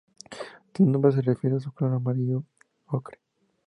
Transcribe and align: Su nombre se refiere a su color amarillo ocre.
Su 0.73 0.83
nombre 0.83 1.11
se 1.11 1.21
refiere 1.21 1.57
a 1.57 1.59
su 1.59 1.71
color 1.73 1.93
amarillo 1.93 2.43
ocre. 2.87 3.19